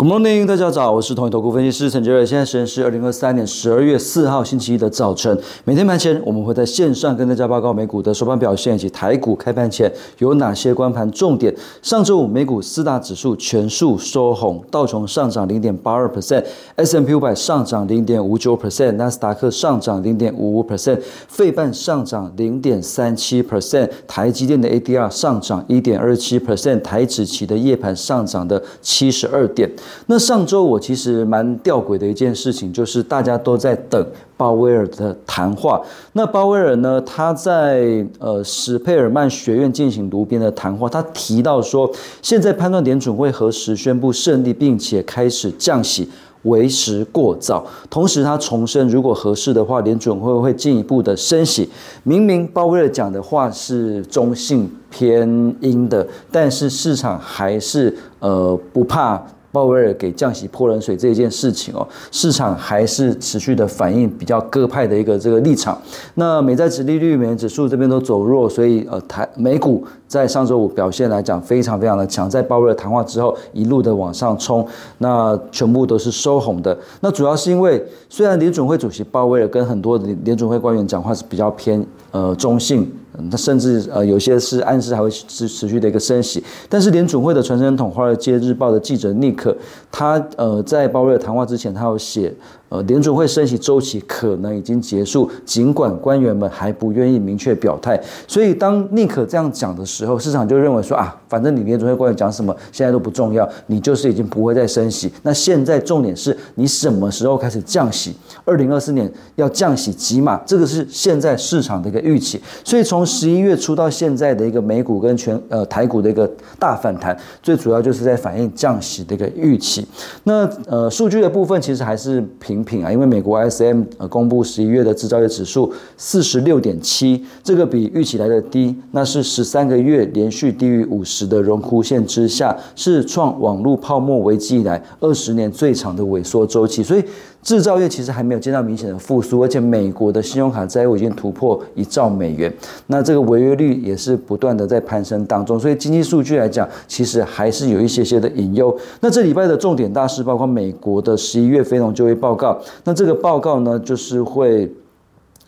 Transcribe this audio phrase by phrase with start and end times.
[0.00, 2.24] Good morning，大家早，我是统一投顾分析师陈杰瑞。
[2.24, 5.38] 现在时间是二零二三年十二月四号星期一的早晨。
[5.64, 11.54] 每天盘前，我们会在线上跟大家报告美股的收盘表现以及台股开盘前有哪些关盘重点。
[11.82, 20.98] 上周五美股四大指数全数收红，道琼上涨零点八二 percent，S M P 五百上涨零点五九 percent，纳斯达克上涨零点五五 percent，
[21.28, 29.70] 费半上涨零点三七 percent，台积电的 A D R 上涨一点二七 percent，台指期的夜盘上涨的七十二点。
[30.06, 34.04] 那上周我其实蛮吊诡的一件事情，就是大家都在等
[34.36, 35.80] 鲍威尔的谈话。
[36.12, 41.90] 那鲍威尔呢，他在呃史佩尔曼学院进行炉边的谈话，他提到说，
[42.22, 46.08] 现在判断联准会何时宣布胜利，并且开始降息
[46.44, 47.66] 为时过早。
[47.90, 51.68] 同时，他重申，如果合适的话，联准会会进一步的升息。
[52.02, 55.28] 明明鲍威尔讲的话是中性偏
[55.60, 59.22] 阴的，但是市场还是呃不怕。
[59.52, 65.76] 鲍威尔给降息泼冷水这一件事情哦，市场还是持续的反映比较鸽派的一个这个立场。
[66.14, 74.66] 那美债指利率、美元指数这边都走弱，所以呃台美股在上周五表现来讲非常非常的强，在鲍威尔谈话之后一路的往上冲，
[74.98, 76.76] 那全部都是收红的。
[77.00, 82.90] 那主要是因为虽然联准会主席鲍威尔跟很多联联准会官员讲话是比较偏呃中性。
[83.28, 89.56] 他甚至呃有些是暗示还会持持续的一个升息，但是联准会的传声筒《华尔街日报》的记者尼克，
[89.90, 92.32] 他呃在鲍威尔谈话之前，他有写。
[92.70, 98.00] 呃，联准会升息周期可能已经结束，尽管官员们还不愿意明确表态。
[98.28, 105.12] 所以当宁可这样讲的时候，市场就认为说啊，反正你联准会官员讲什么现在都不重要，你就是已经不会再升息。
[105.24, 108.14] 那现在重点是你什么时候开始降息？
[108.44, 110.40] 二零二四年要降息几码？
[110.46, 112.40] 这个是现在市场的一个预期。
[112.62, 119.84] 所以从十一月初到现在的一个美股跟全呃台股的一个大反弹，最主要就是在反映降息的一个预期。
[120.22, 122.59] 那呃数据的部分其实还是平。
[122.64, 137.02] 品啊，因为美国 ISM 呃公布十一月的制造业指数四十六点七，这个比预期来的低，那是十三个月连续低于五十的荣枯线之下，是创网络泡沫危机以来二十年最长的萎缩周期，所以。
[137.42, 142.52] 制造业其实还没有见到明显的复苏，而且美国的信用卡债务已经突破一兆美元，
[142.88, 148.76] 那这个违约率也是不断的在攀升当中，所以经济数据来讲，其实还是有一些些的隐忧。
[149.00, 154.70] 那这礼拜的重点大事包括美国的十一月非农就业报告，那这个报告呢，就是会。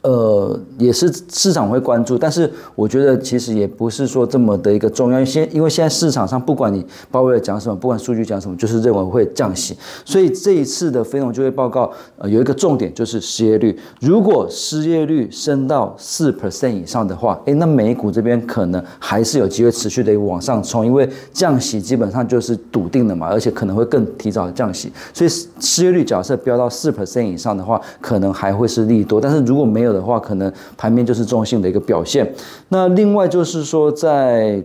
[0.03, 5.25] 呃，也是市场会关注，但是我觉得其实也不是说这么的一个重要。
[5.25, 9.77] 现因为现在市场上不管你鲍威尔讲什么，不管数据讲什么，就是认为会降息。
[10.05, 13.79] 所以这一次的非农就业报告，呃，有一个重点就是失业率。
[14.01, 24.93] 如果失业率升到四 percent 以上的话，诶，那美股这边可能还是有机会持续的往上冲，因为降息基本上就是笃定的嘛，而且可能会更提早降息。
[25.15, 25.31] 所以
[25.61, 29.21] 失业率假设飙到四 percent 以上的话，可能还会是利多。
[29.21, 32.33] 但是如果没有的话，可能盘面就是中性的一个表现。
[32.69, 34.63] 那另外就是说，在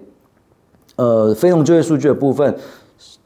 [0.95, 2.55] 呃非农就业数据的部分。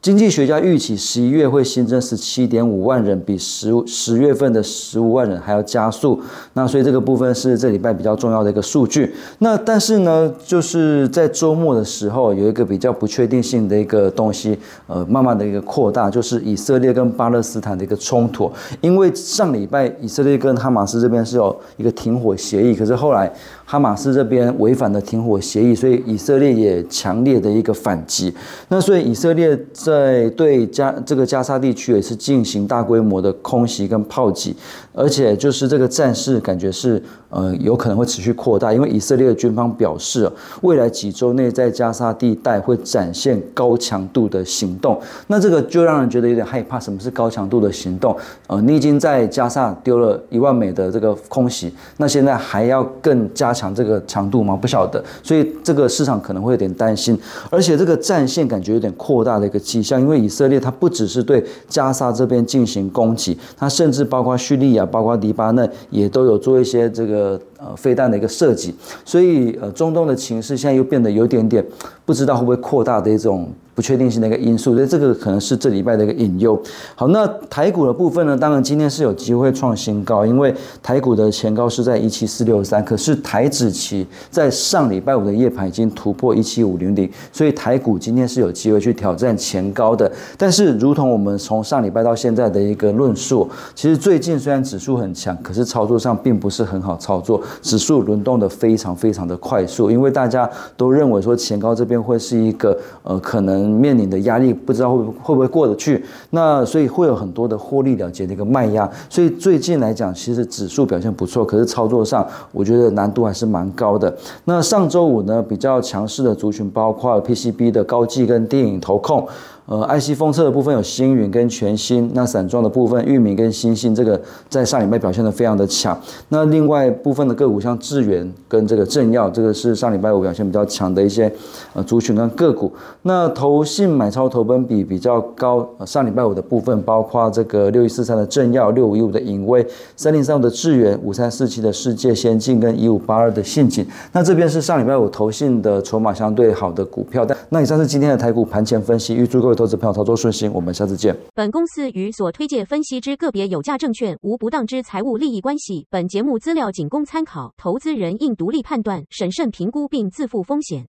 [0.02, 6.20] 经济学家预期十一月会新增十七点五万人，比十十月份的十五万人还要加速。
[6.54, 9.14] 那所以这个部分是这礼拜比较重要的一个数据。
[9.38, 18.50] 那但是呢，就是在周末的时候有一个比较不确定性的一个东西，呃，慢慢的一个扩大，就是以色列跟巴勒斯坦的一个冲突。
[18.80, 23.32] 因为上礼拜以色列跟哈马斯这边是有一个停火协议，可是后来。
[23.72, 28.30] 哈马斯这边违反了停火协议，所以以色列也强烈的一个反击。
[28.68, 34.54] 那所以以色列在对加这个加沙地区也是进行大规模的空袭跟炮击，
[34.92, 45.00] 而且就是这个战事感觉是呃有可能会持续扩大，因为以色列的军方表示，未来几周内在加沙地带会展现高强度的行动。
[45.28, 46.78] 那这个就让人觉得有点害怕。
[46.78, 48.14] 什么是高强度的行动？
[48.48, 53.61] 呃，你已经在加沙丢了一万美的这个空袭，那现在还要更加强。
[53.62, 54.56] 强这个强度吗？
[54.56, 57.16] 不晓得，所以这个市场可能会有点担心，
[57.48, 68.74] 而且这个战线感觉有点扩大的一个迹象，因为以色列它不只是对加沙这边进行攻击，它甚至包括叙利亚、包括黎巴嫩也都有做一些这个呃飞弹的一个设计，
[69.04, 71.64] 所以呃中东的情势现在又变得有点点
[72.04, 73.48] 不知道会不会扩大的一种。
[73.74, 76.62] 不确定性的一个因素，所以这个可能是这礼拜的一个引诱。
[76.94, 78.36] 好，那台股的部分呢？
[78.36, 90.12] 当然今天是有机会创新高，因为台股的前高是在一七四六三，可是台指期在上礼拜五的夜盘已经突破一七五零零，所以台股今天是有机会去挑战前高的。
[90.36, 97.40] 但是，如同我们从上礼拜到现在的一个论述，其实最近虽然指数很强，可是操作上并不是很好操作。
[97.60, 114.16] 指数轮动的非常非常的快速，因为大家都认为说前高这边会是一个呃可能面临的压力，不知道会会不会过得去，那所以会有很多的获利了结的一个卖压，所以最近来讲，其实指数表现不错，可是操作上我觉得难度还是蛮高的。
[114.44, 119.26] 那上周五呢，比较强势的族群包括 PCB 的高技跟电影投控。
[119.64, 125.96] 呃，IC 封测的部分有星云跟全新，那散装的部分域名跟星星，这个在上礼拜表现的非常的强。
[126.30, 131.32] 那另外部分的个股像智源跟这个正耀，这个是上礼拜五表现比较强的一些
[131.72, 132.70] 呃族群跟个股。
[133.02, 139.64] 那投信买超投本比比较高，上礼拜五的部分包括这个六一四三的正耀、六五一五的影威、
[139.96, 143.86] 三零三五的智源、五三四七的世界先进跟一五八二的信锦。
[144.12, 147.24] 那这边是上礼拜五投信的筹码相对好的股票。
[147.24, 149.52] 但那以上是今天的台股盘前分析，预祝各位。
[149.62, 151.16] 投资朋友操作顺心，我们下次见。
[151.36, 155.86] 本公司与所推介分析之个别有价证券无不当之财务利益关系。
[155.88, 160.91] 本节目资料仅供参考考，投资人应独立判断、审慎评估并自负风险。